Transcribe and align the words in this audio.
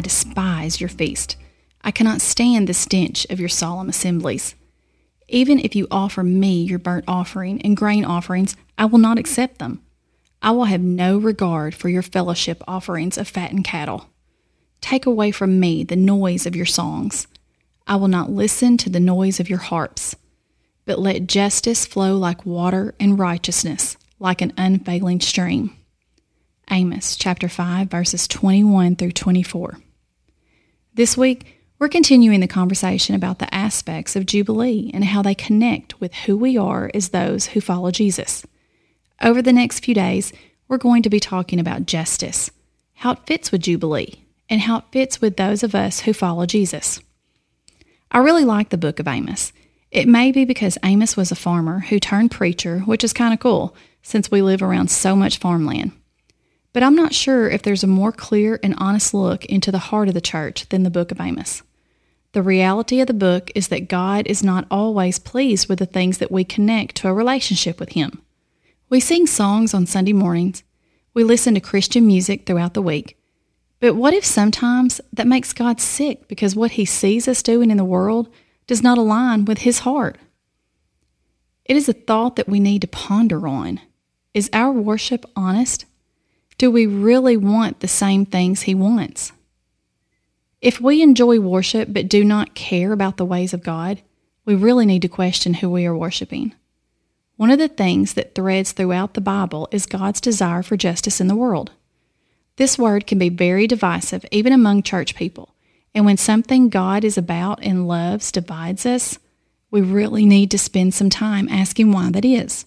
despise 0.00 0.80
your 0.80 0.88
feast. 0.88 1.36
I 1.82 1.90
cannot 1.90 2.22
stand 2.22 2.66
the 2.66 2.72
stench 2.72 3.26
of 3.28 3.38
your 3.38 3.50
solemn 3.50 3.90
assemblies. 3.90 4.54
Even 5.28 5.58
if 5.58 5.76
you 5.76 5.86
offer 5.90 6.22
me 6.22 6.62
your 6.62 6.78
burnt 6.78 7.04
offering 7.06 7.60
and 7.60 7.76
grain 7.76 8.06
offerings, 8.06 8.56
I 8.78 8.86
will 8.86 8.98
not 8.98 9.18
accept 9.18 9.58
them. 9.58 9.82
I 10.40 10.52
will 10.52 10.64
have 10.64 10.80
no 10.80 11.18
regard 11.18 11.74
for 11.74 11.90
your 11.90 12.00
fellowship 12.00 12.62
offerings 12.66 13.18
of 13.18 13.28
fattened 13.28 13.64
cattle. 13.64 14.08
Take 14.80 15.04
away 15.04 15.30
from 15.30 15.60
me 15.60 15.84
the 15.84 15.96
noise 15.96 16.46
of 16.46 16.56
your 16.56 16.64
songs. 16.64 17.26
I 17.86 17.96
will 17.96 18.08
not 18.08 18.30
listen 18.30 18.78
to 18.78 18.88
the 18.88 19.00
noise 19.00 19.40
of 19.40 19.50
your 19.50 19.58
harps, 19.58 20.16
but 20.86 20.98
let 20.98 21.26
justice 21.26 21.84
flow 21.84 22.16
like 22.16 22.46
water 22.46 22.94
and 22.98 23.18
righteousness 23.18 23.98
like 24.18 24.40
an 24.40 24.54
unfailing 24.56 25.20
stream. 25.20 25.77
Amos 26.70 27.16
chapter 27.16 27.48
5 27.48 27.88
verses 27.88 28.28
21 28.28 28.96
through 28.96 29.12
24. 29.12 29.78
This 30.94 31.16
week, 31.16 31.58
we're 31.78 31.88
continuing 31.88 32.40
the 32.40 32.48
conversation 32.48 33.14
about 33.14 33.38
the 33.38 33.52
aspects 33.54 34.16
of 34.16 34.26
Jubilee 34.26 34.90
and 34.92 35.04
how 35.04 35.22
they 35.22 35.34
connect 35.34 36.00
with 36.00 36.12
who 36.12 36.36
we 36.36 36.56
are 36.56 36.90
as 36.92 37.10
those 37.10 37.46
who 37.46 37.60
follow 37.60 37.90
Jesus. 37.90 38.44
Over 39.22 39.42
the 39.42 39.52
next 39.52 39.84
few 39.84 39.94
days, 39.94 40.32
we're 40.66 40.76
going 40.76 41.02
to 41.02 41.10
be 41.10 41.20
talking 41.20 41.60
about 41.60 41.86
justice, 41.86 42.50
how 42.94 43.12
it 43.12 43.26
fits 43.26 43.52
with 43.52 43.62
Jubilee, 43.62 44.24
and 44.50 44.60
how 44.60 44.78
it 44.78 44.84
fits 44.90 45.20
with 45.20 45.36
those 45.36 45.62
of 45.62 45.74
us 45.74 46.00
who 46.00 46.12
follow 46.12 46.46
Jesus. 46.46 47.00
I 48.10 48.18
really 48.18 48.44
like 48.44 48.70
the 48.70 48.78
book 48.78 48.98
of 48.98 49.06
Amos. 49.06 49.52
It 49.90 50.08
may 50.08 50.32
be 50.32 50.44
because 50.44 50.78
Amos 50.84 51.16
was 51.16 51.30
a 51.30 51.36
farmer 51.36 51.80
who 51.80 52.00
turned 52.00 52.30
preacher, 52.30 52.80
which 52.80 53.04
is 53.04 53.12
kind 53.12 53.32
of 53.32 53.40
cool 53.40 53.74
since 54.02 54.30
we 54.30 54.42
live 54.42 54.62
around 54.62 54.90
so 54.90 55.14
much 55.16 55.38
farmland. 55.38 55.92
But 56.72 56.82
I'm 56.82 56.94
not 56.94 57.14
sure 57.14 57.48
if 57.48 57.62
there's 57.62 57.84
a 57.84 57.88
more 57.88 58.12
clear 58.12 58.60
and 58.62 58.74
honest 58.78 59.14
look 59.14 59.44
into 59.46 59.72
the 59.72 59.78
heart 59.78 60.08
of 60.08 60.14
the 60.14 60.20
church 60.20 60.68
than 60.68 60.82
the 60.82 60.90
book 60.90 61.10
of 61.10 61.20
Amos. 61.20 61.62
The 62.32 62.42
reality 62.42 63.00
of 63.00 63.06
the 63.06 63.14
book 63.14 63.50
is 63.54 63.68
that 63.68 63.88
God 63.88 64.26
is 64.26 64.42
not 64.42 64.66
always 64.70 65.18
pleased 65.18 65.68
with 65.68 65.78
the 65.78 65.86
things 65.86 66.18
that 66.18 66.30
we 66.30 66.44
connect 66.44 66.96
to 66.96 67.08
a 67.08 67.14
relationship 67.14 67.80
with 67.80 67.90
Him. 67.90 68.22
We 68.90 69.00
sing 69.00 69.26
songs 69.26 69.72
on 69.72 69.86
Sunday 69.86 70.12
mornings, 70.12 70.62
we 71.14 71.24
listen 71.24 71.54
to 71.54 71.60
Christian 71.60 72.06
music 72.06 72.44
throughout 72.44 72.74
the 72.74 72.82
week. 72.82 73.18
But 73.80 73.94
what 73.94 74.12
if 74.12 74.24
sometimes 74.24 75.00
that 75.12 75.26
makes 75.26 75.52
God 75.52 75.80
sick 75.80 76.28
because 76.28 76.54
what 76.54 76.72
He 76.72 76.84
sees 76.84 77.26
us 77.26 77.42
doing 77.42 77.70
in 77.70 77.76
the 77.76 77.84
world 77.84 78.28
does 78.66 78.82
not 78.82 78.98
align 78.98 79.46
with 79.46 79.58
His 79.58 79.80
heart? 79.80 80.18
It 81.64 81.76
is 81.76 81.88
a 81.88 81.92
thought 81.92 82.36
that 82.36 82.48
we 82.48 82.60
need 82.60 82.82
to 82.82 82.88
ponder 82.88 83.48
on. 83.48 83.80
Is 84.34 84.50
our 84.52 84.70
worship 84.70 85.24
honest? 85.34 85.86
Do 86.58 86.72
we 86.72 86.86
really 86.86 87.36
want 87.36 87.80
the 87.80 87.88
same 87.88 88.26
things 88.26 88.62
He 88.62 88.74
wants? 88.74 89.32
If 90.60 90.80
we 90.80 91.02
enjoy 91.02 91.38
worship 91.38 91.88
but 91.92 92.08
do 92.08 92.24
not 92.24 92.54
care 92.54 92.92
about 92.92 93.16
the 93.16 93.24
ways 93.24 93.54
of 93.54 93.62
God, 93.62 94.02
we 94.44 94.56
really 94.56 94.84
need 94.84 95.02
to 95.02 95.08
question 95.08 95.54
who 95.54 95.70
we 95.70 95.86
are 95.86 95.96
worshiping. 95.96 96.52
One 97.36 97.52
of 97.52 97.60
the 97.60 97.68
things 97.68 98.14
that 98.14 98.34
threads 98.34 98.72
throughout 98.72 99.14
the 99.14 99.20
Bible 99.20 99.68
is 99.70 99.86
God's 99.86 100.20
desire 100.20 100.64
for 100.64 100.76
justice 100.76 101.20
in 101.20 101.28
the 101.28 101.36
world. 101.36 101.70
This 102.56 102.76
word 102.76 103.06
can 103.06 103.20
be 103.20 103.28
very 103.28 103.68
divisive, 103.68 104.24
even 104.32 104.52
among 104.52 104.82
church 104.82 105.14
people. 105.14 105.54
And 105.94 106.04
when 106.04 106.16
something 106.16 106.68
God 106.68 107.04
is 107.04 107.16
about 107.16 107.62
and 107.62 107.86
loves 107.86 108.32
divides 108.32 108.84
us, 108.84 109.20
we 109.70 109.80
really 109.80 110.26
need 110.26 110.50
to 110.50 110.58
spend 110.58 110.92
some 110.92 111.10
time 111.10 111.48
asking 111.48 111.92
why 111.92 112.10
that 112.10 112.24
is. 112.24 112.64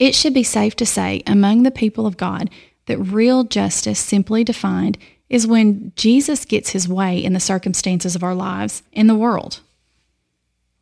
It 0.00 0.16
should 0.16 0.34
be 0.34 0.42
safe 0.42 0.74
to 0.76 0.86
say 0.86 1.22
among 1.28 1.62
the 1.62 1.70
people 1.70 2.08
of 2.08 2.16
God 2.16 2.50
that 2.86 2.98
real 2.98 3.44
justice, 3.44 3.98
simply 3.98 4.44
defined, 4.44 4.98
is 5.28 5.46
when 5.46 5.92
Jesus 5.96 6.44
gets 6.44 6.70
his 6.70 6.88
way 6.88 7.22
in 7.22 7.32
the 7.32 7.40
circumstances 7.40 8.14
of 8.14 8.22
our 8.22 8.34
lives 8.34 8.82
in 8.92 9.06
the 9.06 9.14
world. 9.14 9.60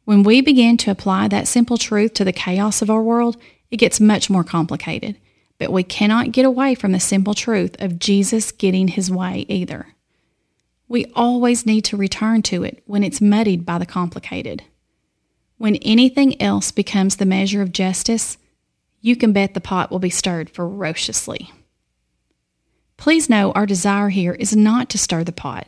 When 0.05 0.23
we 0.23 0.41
begin 0.41 0.77
to 0.79 0.91
apply 0.91 1.29
that 1.29 1.47
simple 1.47 1.77
truth 1.77 2.15
to 2.15 2.25
the 2.25 2.33
chaos 2.33 2.83
of 2.83 2.91
our 2.91 3.03
world, 3.03 3.37
it 3.71 3.77
gets 3.77 4.01
much 4.01 4.29
more 4.29 4.43
complicated. 4.43 5.17
But 5.59 5.73
we 5.73 5.85
cannot 5.85 6.33
get 6.33 6.45
away 6.45 6.75
from 6.75 6.93
the 6.93 6.99
simple 7.01 7.35
truth 7.35 7.77
of 7.81 7.99
Jesus 7.99 8.51
getting 8.51 8.89
his 8.89 9.11
way 9.11 9.45
either. 9.49 9.95
We 10.89 11.07
always 11.15 11.67
need 11.67 11.83
to 11.83 11.97
return 11.97 12.43
to 12.43 12.65
it 12.65 12.83
when 12.87 13.05
it's 13.05 13.21
muddied 13.21 13.65
by 13.65 13.79
the 13.79 13.87
complicated. 13.87 14.65
When 15.59 15.77
anything 15.77 16.41
else 16.43 16.73
becomes 16.73 17.17
the 17.17 17.27
measure 17.27 17.63
of 17.63 17.71
justice, 17.71 18.39
you 19.01 19.15
can 19.15 19.33
bet 19.33 19.55
the 19.55 19.61
pot 19.61 19.91
will 19.91 20.01
be 20.01 20.11
stirred 20.11 20.51
ferociously. 20.51 21.53
Please 23.01 23.31
know 23.31 23.51
our 23.53 23.65
desire 23.65 24.11
here 24.11 24.35
is 24.35 24.55
not 24.55 24.91
to 24.91 24.99
stir 24.99 25.25
the 25.25 25.33
pot, 25.33 25.67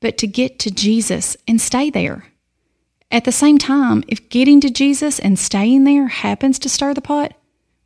but 0.00 0.18
to 0.18 0.26
get 0.26 0.58
to 0.58 0.70
Jesus 0.70 1.34
and 1.48 1.58
stay 1.58 1.88
there. 1.88 2.26
At 3.10 3.24
the 3.24 3.32
same 3.32 3.56
time, 3.56 4.04
if 4.08 4.28
getting 4.28 4.60
to 4.60 4.68
Jesus 4.68 5.18
and 5.18 5.38
staying 5.38 5.84
there 5.84 6.08
happens 6.08 6.58
to 6.58 6.68
stir 6.68 6.92
the 6.92 7.00
pot, 7.00 7.32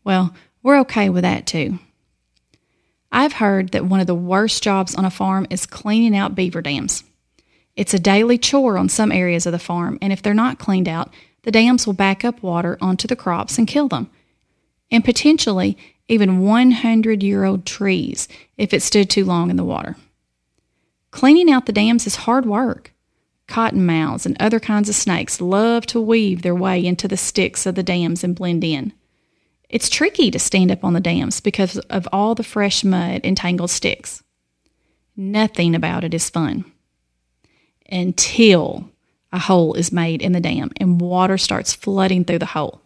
well, 0.02 0.34
we're 0.64 0.80
okay 0.80 1.08
with 1.08 1.22
that 1.22 1.46
too. 1.46 1.78
I've 3.12 3.34
heard 3.34 3.70
that 3.70 3.84
one 3.84 4.00
of 4.00 4.08
the 4.08 4.14
worst 4.14 4.60
jobs 4.60 4.96
on 4.96 5.04
a 5.04 5.10
farm 5.10 5.46
is 5.50 5.66
cleaning 5.66 6.16
out 6.16 6.34
beaver 6.34 6.60
dams. 6.60 7.04
It's 7.76 7.94
a 7.94 8.00
daily 8.00 8.38
chore 8.38 8.76
on 8.76 8.88
some 8.88 9.12
areas 9.12 9.46
of 9.46 9.52
the 9.52 9.60
farm, 9.60 9.98
and 10.02 10.12
if 10.12 10.20
they're 10.20 10.34
not 10.34 10.58
cleaned 10.58 10.88
out, 10.88 11.14
the 11.44 11.52
dams 11.52 11.86
will 11.86 11.94
back 11.94 12.24
up 12.24 12.42
water 12.42 12.76
onto 12.80 13.06
the 13.06 13.14
crops 13.14 13.56
and 13.56 13.68
kill 13.68 13.86
them. 13.86 14.10
And 14.90 15.04
potentially, 15.04 15.78
even 16.10 16.40
100 16.40 17.22
year 17.22 17.44
old 17.44 17.64
trees 17.64 18.28
if 18.58 18.74
it 18.74 18.82
stood 18.82 19.08
too 19.08 19.24
long 19.24 19.48
in 19.48 19.56
the 19.56 19.64
water. 19.64 19.96
Cleaning 21.10 21.50
out 21.50 21.66
the 21.66 21.72
dams 21.72 22.06
is 22.06 22.16
hard 22.16 22.44
work. 22.44 22.92
Cottonmouths 23.48 24.26
and 24.26 24.36
other 24.38 24.60
kinds 24.60 24.88
of 24.88 24.94
snakes 24.94 25.40
love 25.40 25.86
to 25.86 26.00
weave 26.00 26.42
their 26.42 26.54
way 26.54 26.84
into 26.84 27.08
the 27.08 27.16
sticks 27.16 27.66
of 27.66 27.74
the 27.74 27.82
dams 27.82 28.22
and 28.22 28.36
blend 28.36 28.62
in. 28.62 28.92
It's 29.68 29.88
tricky 29.88 30.30
to 30.30 30.38
stand 30.38 30.70
up 30.70 30.84
on 30.84 30.92
the 30.92 31.00
dams 31.00 31.40
because 31.40 31.78
of 31.78 32.08
all 32.12 32.34
the 32.34 32.44
fresh 32.44 32.84
mud 32.84 33.20
and 33.24 33.36
tangled 33.36 33.70
sticks. 33.70 34.22
Nothing 35.16 35.74
about 35.74 36.04
it 36.04 36.14
is 36.14 36.30
fun. 36.30 36.64
Until 37.90 38.90
a 39.32 39.38
hole 39.38 39.74
is 39.74 39.92
made 39.92 40.22
in 40.22 40.32
the 40.32 40.40
dam 40.40 40.70
and 40.76 41.00
water 41.00 41.38
starts 41.38 41.74
flooding 41.74 42.24
through 42.24 42.38
the 42.38 42.46
hole 42.46 42.82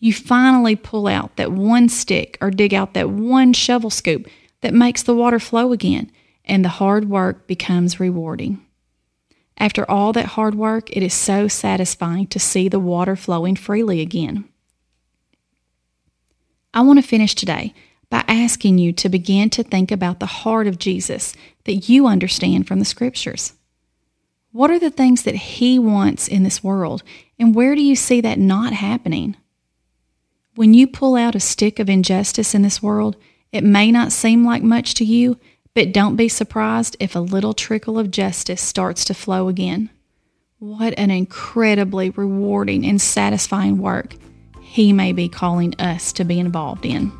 you 0.00 0.14
finally 0.14 0.74
pull 0.74 1.06
out 1.06 1.36
that 1.36 1.52
one 1.52 1.88
stick 1.88 2.38
or 2.40 2.50
dig 2.50 2.72
out 2.72 2.94
that 2.94 3.10
one 3.10 3.52
shovel 3.52 3.90
scoop 3.90 4.26
that 4.62 4.74
makes 4.74 5.02
the 5.02 5.14
water 5.14 5.38
flow 5.38 5.72
again, 5.72 6.10
and 6.44 6.64
the 6.64 6.70
hard 6.70 7.08
work 7.08 7.46
becomes 7.46 8.00
rewarding. 8.00 8.64
After 9.58 9.88
all 9.88 10.14
that 10.14 10.24
hard 10.24 10.54
work, 10.54 10.90
it 10.96 11.02
is 11.02 11.12
so 11.12 11.46
satisfying 11.48 12.26
to 12.28 12.38
see 12.38 12.66
the 12.66 12.80
water 12.80 13.14
flowing 13.14 13.56
freely 13.56 14.00
again. 14.00 14.48
I 16.72 16.80
want 16.80 16.98
to 16.98 17.06
finish 17.06 17.34
today 17.34 17.74
by 18.08 18.24
asking 18.26 18.78
you 18.78 18.92
to 18.94 19.08
begin 19.08 19.50
to 19.50 19.62
think 19.62 19.92
about 19.92 20.18
the 20.18 20.26
heart 20.26 20.66
of 20.66 20.78
Jesus 20.78 21.34
that 21.64 21.88
you 21.88 22.06
understand 22.06 22.66
from 22.66 22.78
the 22.78 22.84
scriptures. 22.86 23.52
What 24.52 24.70
are 24.70 24.78
the 24.78 24.90
things 24.90 25.24
that 25.24 25.34
He 25.34 25.78
wants 25.78 26.26
in 26.26 26.42
this 26.42 26.64
world, 26.64 27.02
and 27.38 27.54
where 27.54 27.74
do 27.74 27.82
you 27.82 27.94
see 27.94 28.22
that 28.22 28.38
not 28.38 28.72
happening? 28.72 29.36
When 30.56 30.74
you 30.74 30.88
pull 30.88 31.14
out 31.14 31.36
a 31.36 31.40
stick 31.40 31.78
of 31.78 31.88
injustice 31.88 32.56
in 32.56 32.62
this 32.62 32.82
world, 32.82 33.16
it 33.52 33.62
may 33.62 33.92
not 33.92 34.10
seem 34.10 34.44
like 34.44 34.64
much 34.64 34.94
to 34.94 35.04
you, 35.04 35.38
but 35.74 35.92
don't 35.92 36.16
be 36.16 36.28
surprised 36.28 36.96
if 36.98 37.14
a 37.14 37.20
little 37.20 37.54
trickle 37.54 38.00
of 38.00 38.10
justice 38.10 38.60
starts 38.60 39.04
to 39.04 39.14
flow 39.14 39.48
again. 39.48 39.90
What 40.58 40.98
an 40.98 41.12
incredibly 41.12 42.10
rewarding 42.10 42.84
and 42.84 43.00
satisfying 43.00 43.78
work 43.78 44.16
He 44.60 44.92
may 44.92 45.12
be 45.12 45.28
calling 45.28 45.74
us 45.78 46.12
to 46.14 46.24
be 46.24 46.40
involved 46.40 46.84
in. 46.84 47.12